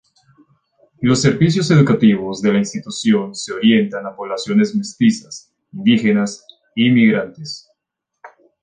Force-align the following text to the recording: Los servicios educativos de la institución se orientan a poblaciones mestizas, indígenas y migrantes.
Los 0.99 1.21
servicios 1.21 1.69
educativos 1.69 2.41
de 2.41 2.51
la 2.51 2.57
institución 2.57 3.35
se 3.35 3.53
orientan 3.53 4.03
a 4.07 4.15
poblaciones 4.15 4.73
mestizas, 4.75 5.53
indígenas 5.71 6.43
y 6.75 6.89
migrantes. 6.89 7.69